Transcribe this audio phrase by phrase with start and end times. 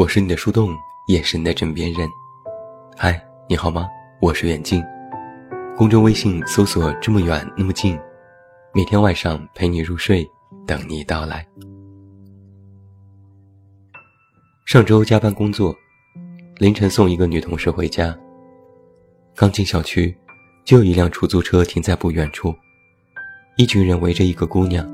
[0.00, 0.74] 我是你的树洞，
[1.08, 2.08] 也是你的枕边人。
[2.96, 3.86] 嗨，你好吗？
[4.18, 4.82] 我是远近，
[5.76, 8.00] 公众微信搜索“这么远那么近”，
[8.72, 10.26] 每天晚上陪你入睡，
[10.66, 11.46] 等你到来。
[14.64, 15.76] 上周加班工作，
[16.56, 18.18] 凌晨送一个女同事回家，
[19.36, 20.16] 刚进小区，
[20.64, 22.54] 就有一辆出租车停在不远处，
[23.58, 24.90] 一群人围着一个姑娘，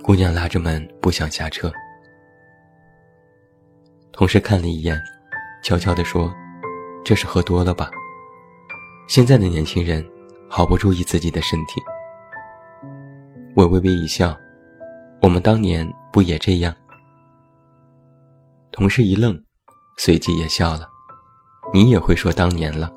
[0.00, 1.72] 姑娘拉着门不想下车。
[4.18, 5.00] 同事看了一眼，
[5.62, 6.34] 悄悄地说
[7.06, 7.88] ：“这是喝多了吧？
[9.06, 10.04] 现在的年轻人
[10.50, 11.80] 好不注意自己的身体。”
[13.54, 14.36] 我微微一笑
[15.22, 16.74] ：“我们当年不也这样？”
[18.72, 19.40] 同事一愣，
[19.98, 20.88] 随即也笑了
[21.72, 22.92] ：“你也会说当年了？”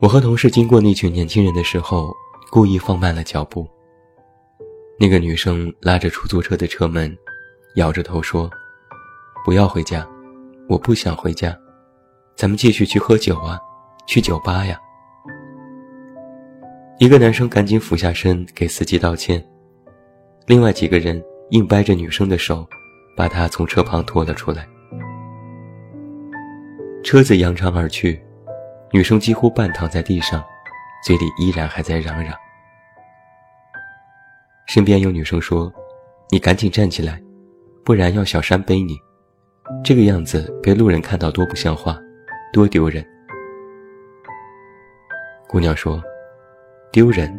[0.00, 2.10] 我和同事经过那群年轻人的时候，
[2.50, 3.68] 故意放慢了脚步。
[4.98, 7.14] 那个女生拉着出租车的车门。
[7.74, 8.50] 摇着头说
[9.44, 10.06] ：“不要回家，
[10.68, 11.56] 我不想回家，
[12.34, 13.60] 咱们继续去喝酒啊，
[14.06, 14.80] 去酒吧呀。”
[16.98, 19.44] 一个男生赶紧俯下身给司机道歉，
[20.46, 22.66] 另外几个人硬掰着女生的手，
[23.16, 24.66] 把她从车旁拖了出来。
[27.04, 28.20] 车子扬长而去，
[28.90, 30.42] 女生几乎半躺在地上，
[31.04, 32.34] 嘴里依然还在嚷嚷。
[34.66, 35.72] 身边有女生说
[36.30, 37.22] ：“你赶紧站起来。”
[37.88, 39.00] 不然要小山背你，
[39.82, 41.98] 这个样子被路人看到多不像话，
[42.52, 43.02] 多丢人。
[45.48, 46.02] 姑娘说
[46.92, 47.34] ：“丢人？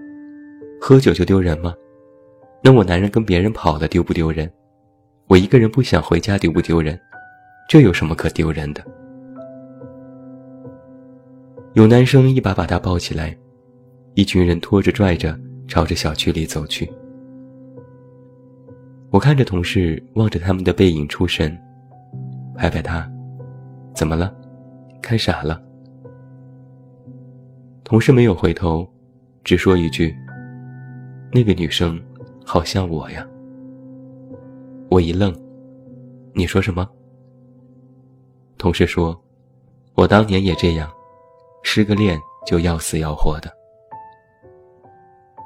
[0.81, 1.71] 喝酒就丢人吗？
[2.63, 4.51] 那我男人跟别人跑了丢不丢人？
[5.27, 6.99] 我一个人不想回家丢不丢人？
[7.69, 8.83] 这有什么可丢人的？”
[11.73, 13.37] 有男生一把把她抱起来，
[14.15, 16.91] 一群人拖着拽着朝着小区里走去。
[19.11, 21.57] 我看着同事，望着他们的背影出神，
[22.55, 23.09] 拍拍他，
[23.95, 24.31] 怎么了？
[25.01, 25.59] 看傻了？
[27.83, 28.87] 同事没有回头，
[29.43, 30.15] 只说一句
[31.33, 31.99] ：“那个女生
[32.45, 33.27] 好像我呀。”
[34.91, 35.35] 我一愣，
[36.33, 36.87] 你说什么？
[38.59, 39.19] 同事说
[39.95, 40.87] ：“我当年也这样，
[41.63, 43.51] 失个恋就要死要活的。”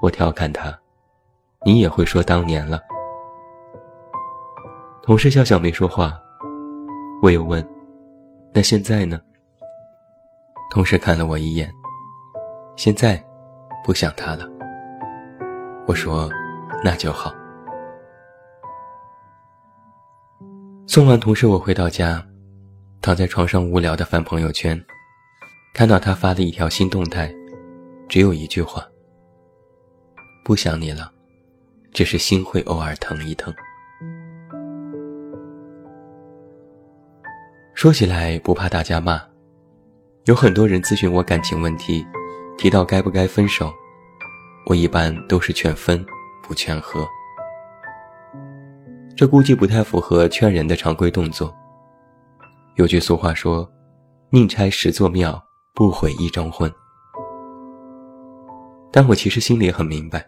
[0.01, 0.77] 我调侃他
[1.65, 2.81] ：“你也会说当年了？”
[5.05, 6.17] 同事笑笑没说话，
[7.21, 7.61] 我又问
[8.55, 9.19] ：“那现在呢？”
[10.71, 11.69] 同事看了我一眼，
[12.77, 13.21] 现在
[13.83, 14.49] 不想他了。
[15.85, 16.31] 我说
[16.81, 17.33] ：“那就好。”
[20.87, 22.25] 送完同事，我回到家，
[23.01, 24.81] 躺在床上无聊的翻朋友圈，
[25.73, 27.29] 看到他发的一条新动态，
[28.07, 28.81] 只有一句话
[30.45, 31.11] ：“不想你了，
[31.91, 33.53] 只是心会偶尔疼一疼。”
[37.83, 39.21] 说起来不怕大家骂，
[40.23, 42.07] 有很多人咨询我感情问题，
[42.57, 43.69] 提到该不该分手，
[44.67, 46.01] 我一般都是劝分，
[46.41, 47.05] 不劝和。
[49.17, 51.53] 这估计不太符合劝人的常规动作。
[52.75, 53.69] 有句俗话说
[54.31, 56.73] ：“宁拆十座庙，不毁一桩婚。”
[58.93, 60.25] 但我其实心里很明白，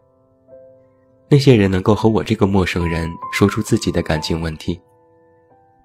[1.30, 4.78] 那些人能够和我这个陌生人说出自己的感情问题。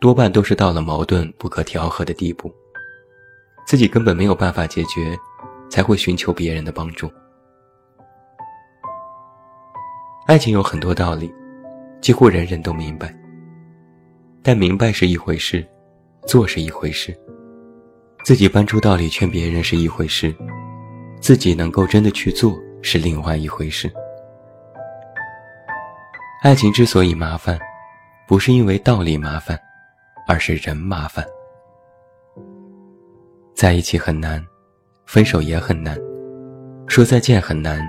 [0.00, 2.50] 多半都是到了矛盾不可调和的地步，
[3.66, 5.14] 自己根本没有办法解决，
[5.68, 7.10] 才会寻求别人的帮助。
[10.26, 11.30] 爱情有很多道理，
[12.00, 13.14] 几乎人人都明白。
[14.42, 15.68] 但明白是一回事，
[16.26, 17.14] 做是一回事。
[18.24, 20.34] 自己搬出道理劝别人是一回事，
[21.20, 23.92] 自己能够真的去做是另外一回事。
[26.42, 27.58] 爱情之所以麻烦，
[28.26, 29.60] 不是因为道理麻烦。
[30.26, 31.24] 而是人麻烦，
[33.54, 34.44] 在一起很难，
[35.06, 35.98] 分手也很难，
[36.86, 37.80] 说再见很难，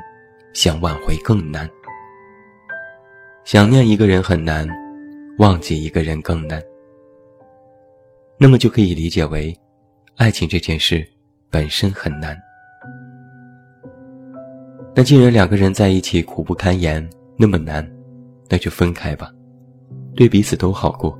[0.54, 1.69] 想挽回更难。
[3.44, 4.68] 想念一个人很难，
[5.38, 6.62] 忘记一个人更难。
[8.38, 9.56] 那么就可以理解为，
[10.16, 11.07] 爱情这件事
[11.50, 12.36] 本身很难。
[14.95, 17.07] 那既然两个人在一起苦不堪言，
[17.38, 17.88] 那么难，
[18.50, 19.31] 那就分开吧，
[20.16, 21.18] 对彼此都好过。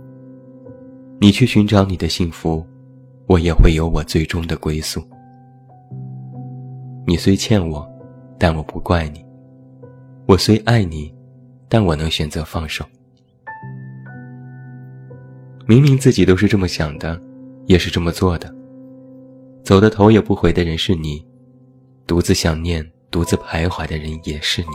[1.24, 2.66] 你去寻找你的幸福，
[3.28, 5.00] 我也会有我最终的归宿。
[7.06, 7.88] 你虽欠我，
[8.40, 9.24] 但我不怪你；
[10.26, 11.14] 我虽爱你，
[11.70, 12.84] 但我能选择放手。
[15.68, 17.22] 明明自己都是这么想的，
[17.68, 18.52] 也是这么做的，
[19.64, 21.24] 走的头也不回的人是你，
[22.08, 24.70] 独自想念、独自徘徊的人也是你，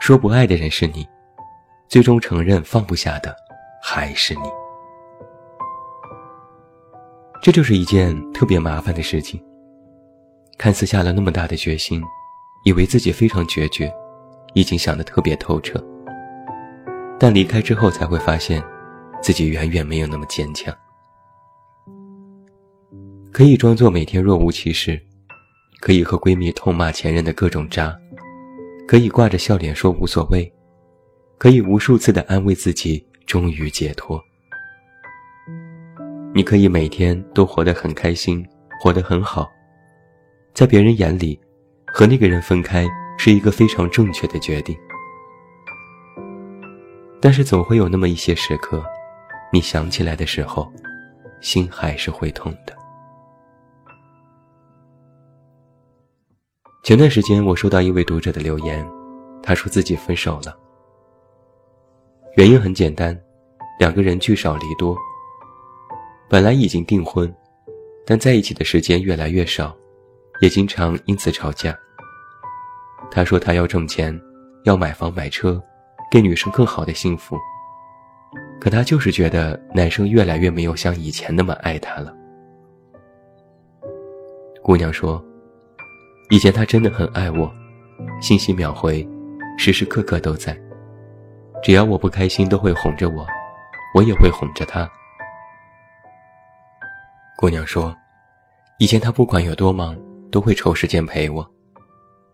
[0.00, 1.06] 说不爱的人是你，
[1.88, 3.32] 最终承认放不下的
[3.82, 4.42] 还是你。
[7.42, 9.42] 这就是一件特别麻烦的事情。
[10.58, 12.02] 看似下了那么大的决心，
[12.64, 13.90] 以为自己非常决绝，
[14.52, 15.82] 已经想得特别透彻。
[17.18, 18.62] 但离开之后才会发现，
[19.22, 20.74] 自己远远没有那么坚强。
[23.32, 25.00] 可以装作每天若无其事，
[25.80, 27.98] 可以和闺蜜痛骂前任的各种渣，
[28.86, 30.52] 可以挂着笑脸说无所谓，
[31.38, 34.20] 可以无数次的安慰自己终于解脱。
[36.34, 38.44] 你可以每天都活得很开心，
[38.82, 39.48] 活得很好，
[40.52, 41.40] 在别人眼里，
[41.86, 44.76] 和那个人分开是一个非常正确的决定。
[47.20, 48.84] 但是总会有那么一些时刻，
[49.52, 50.68] 你想起来的时候，
[51.40, 52.76] 心还是会痛的。
[56.82, 58.84] 前段时间我收到一位读者的留言，
[59.40, 60.58] 他说自己分手了，
[62.36, 63.18] 原因很简单，
[63.78, 64.96] 两个人聚少离多。
[66.28, 67.32] 本来已经订婚，
[68.06, 69.76] 但在一起的时间越来越少，
[70.40, 71.76] 也经常因此吵架。
[73.10, 74.18] 他说他要挣钱，
[74.62, 75.60] 要买房买车，
[76.08, 77.36] 给女生更好的幸福。
[78.60, 82.14] 可他就是觉得男生越来越没有像以前那么爱她了。
[84.62, 85.22] 姑娘说，
[86.30, 87.52] 以前他真的很爱我，
[88.20, 89.06] 信息秒回，
[89.58, 90.56] 时时刻刻都在，
[91.62, 93.26] 只要我不开心都会哄着我，
[93.94, 94.90] 我也会哄着他。
[97.36, 97.94] 姑娘说
[98.78, 99.98] ：“以前他不管有多忙，
[100.30, 101.46] 都会抽时间陪我，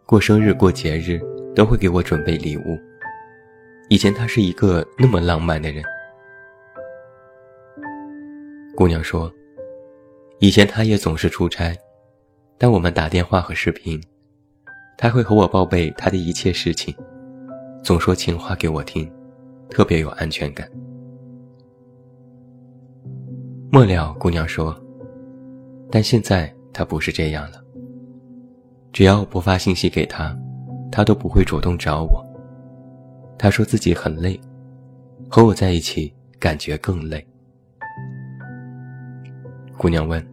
[0.05, 1.21] 过生日、过节日
[1.55, 2.79] 都会给我准备礼物。
[3.89, 5.83] 以前他是一个那么浪漫的人。”
[8.77, 9.33] 姑娘说
[10.39, 11.77] ：“以前他也总是出差，
[12.59, 14.01] 但我们打电话和视频，
[14.97, 16.95] 他会和我报备他的一切事情，
[17.83, 19.11] 总说情话给我听，
[19.69, 20.71] 特别有安全感。”
[23.71, 24.75] 末了，姑娘说。
[25.89, 27.63] 但现在他不是这样了。
[28.93, 30.37] 只要不发信息给他，
[30.91, 32.21] 他都不会主动找我。
[33.39, 34.39] 他说自己很累，
[35.29, 37.25] 和我在一起感觉更累。
[39.79, 40.27] 姑娘问：“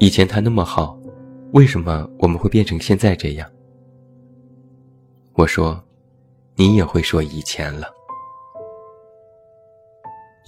[0.00, 0.98] 以前他那么好，
[1.52, 3.48] 为什么我们会变成现在这样？”
[5.34, 5.80] 我说
[6.56, 7.86] ：“你也会说以前了。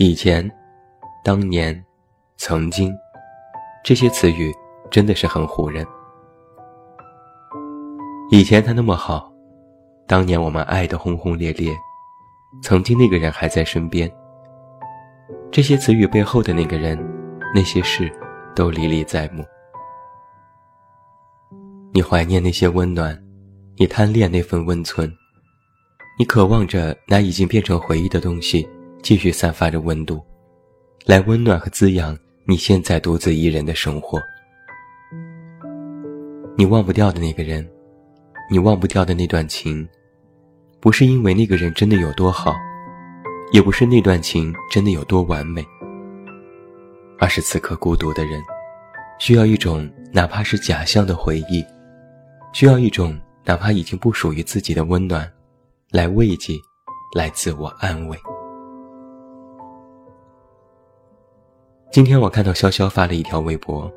[0.03, 0.51] 以前，
[1.23, 1.79] 当年，
[2.39, 2.91] 曾经。”
[3.85, 4.51] 这些词语
[4.91, 5.87] 真的是很唬人。
[8.31, 9.31] 以前他那么好，
[10.07, 11.77] 当年我们爱的轰轰烈烈，
[12.63, 14.11] 曾经那个人还在身边。
[15.53, 16.99] 这些词语背后的那个人，
[17.55, 18.11] 那些事，
[18.57, 19.45] 都历历在目。
[21.93, 23.23] 你怀念那些温暖，
[23.77, 25.13] 你贪恋那份温存，
[26.19, 28.67] 你渴望着那已经变成回忆的东西
[29.03, 30.23] 继续散发着温度，
[31.05, 32.17] 来温暖和滋养。
[32.47, 34.19] 你现在独自一人的生活，
[36.57, 37.65] 你忘不掉的那个人，
[38.51, 39.89] 你忘不掉的那段情，
[40.81, 42.57] 不是因为那个人真的有多好，
[43.53, 45.65] 也不是那段情真的有多完美，
[47.21, 48.43] 而是此刻孤独的人，
[49.21, 51.65] 需要一种哪怕是假象的回忆，
[52.53, 55.31] 需要一种哪怕已经不属于自己的温暖，
[55.93, 56.55] 来慰藉，
[57.15, 58.19] 来自我安慰。
[61.93, 63.93] 今天我看到潇潇发了一条微博，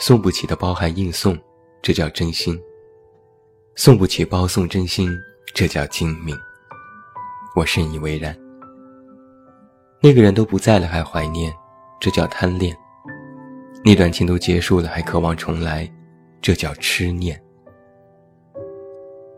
[0.00, 1.38] 送不起的包含硬送，
[1.80, 2.56] 这叫真心；
[3.76, 5.08] 送不起包送真心，
[5.54, 6.36] 这叫精明。
[7.54, 8.36] 我深以为然。
[10.02, 11.54] 那个人都不在了还怀念，
[12.00, 12.74] 这叫贪恋；
[13.84, 15.88] 那段情都结束了还渴望重来，
[16.42, 17.40] 这叫痴念。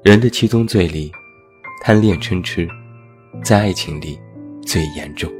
[0.02, 1.12] 人的七宗罪里，
[1.82, 2.66] 贪恋嗔痴，
[3.44, 4.18] 在爱情里
[4.62, 5.30] 最严重。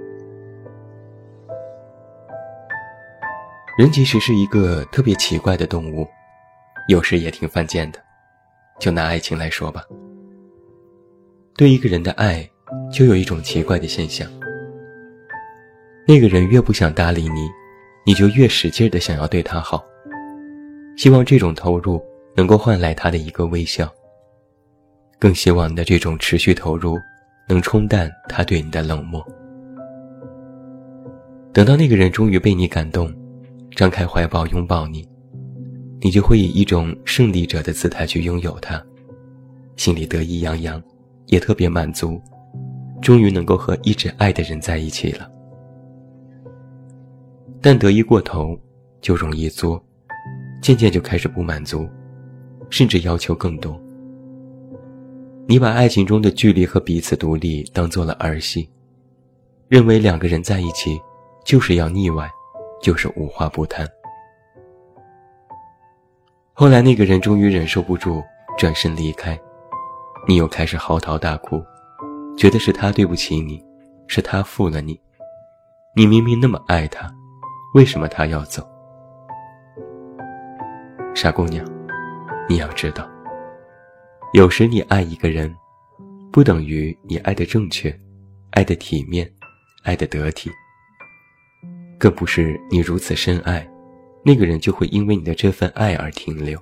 [3.80, 6.06] 人其实是一个特别奇怪的动物，
[6.86, 7.98] 有时也挺犯贱的。
[8.78, 9.82] 就拿爱情来说吧，
[11.56, 12.46] 对一个人的爱，
[12.92, 14.30] 就有一种奇怪的现象：
[16.06, 17.48] 那个人越不想搭理你，
[18.04, 19.82] 你就越使劲的想要对他好，
[20.98, 22.04] 希望这种投入
[22.36, 23.90] 能够换来他的一个微笑，
[25.18, 26.98] 更希望你的这种持续投入
[27.48, 29.26] 能冲淡他对你的冷漠。
[31.50, 33.10] 等到那个人终于被你感动。
[33.76, 35.06] 张开怀抱拥抱你，
[36.00, 38.82] 你就会以一种胜利者的姿态去拥有他，
[39.76, 40.82] 心里得意洋洋，
[41.26, 42.20] 也特别满足，
[43.00, 45.30] 终于能够和一直爱的人在一起了。
[47.62, 48.58] 但得意过头
[49.00, 49.82] 就容易作，
[50.62, 51.88] 渐渐就开始不满足，
[52.68, 53.80] 甚至要求更多。
[55.46, 58.68] 你把爱情中的距离和彼此独立当做了儿戏，
[59.68, 60.98] 认为两个人在一起
[61.44, 62.30] 就是要腻歪，
[62.80, 63.86] 就是无话不谈。
[66.52, 68.22] 后来那个人终于忍受不住，
[68.58, 69.38] 转身离开，
[70.28, 71.62] 你又开始嚎啕大哭，
[72.36, 73.62] 觉得是他对不起你，
[74.06, 75.00] 是他负了你。
[75.96, 77.10] 你明明那么爱他，
[77.74, 78.66] 为什么他要走？
[81.14, 81.66] 傻姑娘，
[82.48, 83.08] 你要知道，
[84.34, 85.54] 有时你爱一个人，
[86.30, 87.94] 不等于你爱的正确，
[88.50, 89.28] 爱的体面，
[89.82, 90.50] 爱的得体。
[92.00, 93.68] 更不是你如此深爱，
[94.24, 96.58] 那个人就会因为你的这份爱而停留。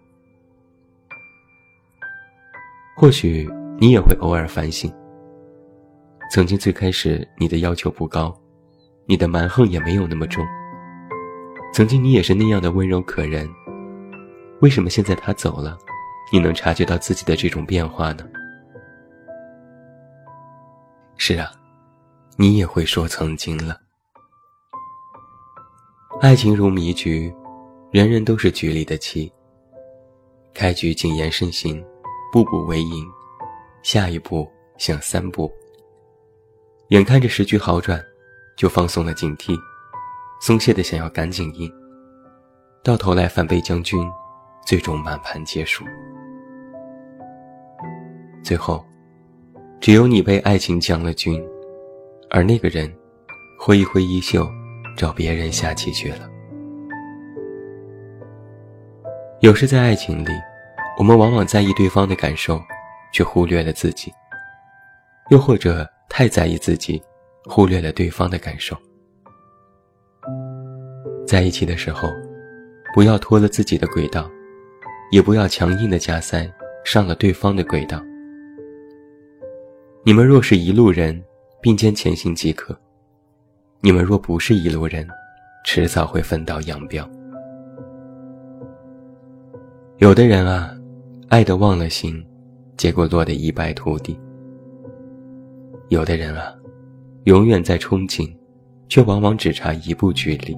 [2.97, 4.93] 或许你也会偶尔反省，
[6.33, 8.37] 曾经最开始你的要求不高，
[9.07, 10.45] 你的蛮横也没有那么重。
[11.73, 13.49] 曾经你也是那样的温柔可人。
[14.61, 15.79] 为什么现在他走了，
[16.33, 18.27] 你能察觉到自己的这种变化呢？
[21.17, 21.53] 是啊，
[22.37, 23.79] 你也会说曾经了。
[26.21, 27.33] 爱情如迷局，
[27.93, 29.33] 人人都是局里的棋。
[30.53, 31.81] 开局谨言慎行，
[32.33, 33.07] 步步为营，
[33.85, 35.49] 下一步想三步。
[36.89, 38.05] 眼看着时局好转，
[38.57, 39.57] 就放松了警惕，
[40.41, 41.73] 松懈的想要赶紧赢，
[42.83, 44.05] 到头来反被将军。
[44.67, 45.83] 最终满盘皆输，
[48.43, 48.85] 最后，
[49.81, 51.43] 只有你被爱情将了军，
[52.29, 52.93] 而那个人
[53.59, 54.47] 挥一挥衣袖，
[54.99, 56.29] 找别人下棋去了。
[59.41, 60.33] 有时在爱情里，
[60.99, 62.61] 我们往往在意对方的感受，
[63.13, 64.11] 却忽略了自己；
[65.31, 67.01] 又或者太在意自己，
[67.45, 68.77] 忽略了对方的感受。
[71.25, 72.11] 在一起的时候，
[72.93, 74.29] 不要拖了自己的轨道。
[75.11, 76.47] 也不要强硬的加塞
[76.85, 77.99] 上了对方的轨道。
[80.05, 81.25] 你们若是一路人，
[81.63, 82.75] 并肩前行即可；
[83.81, 85.07] 你们若不是一路人，
[85.65, 87.09] 迟早会分道扬镳。
[89.99, 90.77] 有的人啊，
[91.29, 92.25] 爱的忘了形，
[92.77, 94.19] 结果落得一败涂地；
[95.91, 96.53] 有的人啊，
[97.25, 98.29] 永远在憧憬，
[98.89, 100.57] 却往往只差一步距离，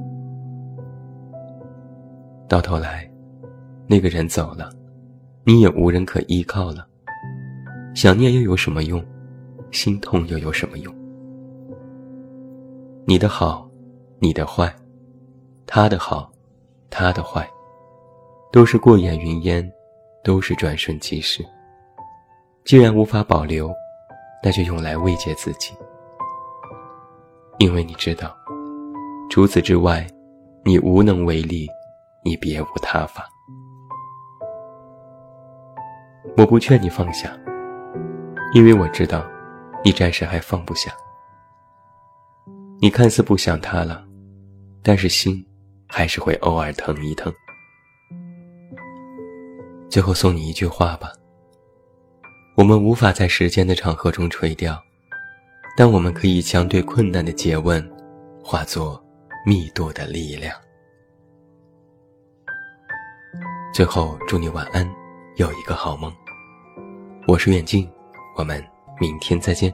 [2.49, 3.07] 到头来。
[3.87, 4.71] 那个人走了，
[5.45, 6.87] 你也无人可依靠了。
[7.95, 9.05] 想念又有什么用？
[9.73, 11.00] 心痛又有什么用？
[13.07, 13.69] 你的好，
[14.21, 14.73] 你的坏，
[15.67, 16.31] 他的好，
[16.91, 17.49] 他的坏，
[18.53, 19.69] 都是过眼云烟，
[20.23, 21.45] 都是转瞬即逝。
[22.65, 23.73] 既然无法保留，
[24.45, 25.75] 那就用来慰藉自己，
[27.59, 28.37] 因为你知道，
[29.31, 30.07] 除此之外，
[30.65, 31.67] 你无能为力，
[32.23, 33.27] 你别无他法。
[36.37, 37.37] 我不劝你放下，
[38.55, 39.25] 因为我知道，
[39.83, 40.93] 你暂时还放不下。
[42.83, 44.03] 你看似不想他了，
[44.83, 45.45] 但是心
[45.87, 47.31] 还是会偶尔疼一疼。
[49.91, 51.13] 最后送你一句话吧：
[52.57, 54.83] 我们无法在时间的长河中垂钓，
[55.77, 57.87] 但我们可以将对困难的诘问，
[58.43, 59.03] 化作
[59.45, 60.57] 密度的力量。
[63.75, 64.91] 最后，祝你晚安。
[65.37, 66.13] 有一个好梦。
[67.27, 67.89] 我是远近，
[68.37, 68.63] 我们
[69.01, 69.73] 明天再见。